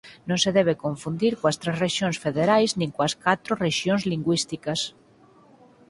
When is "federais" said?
2.25-2.71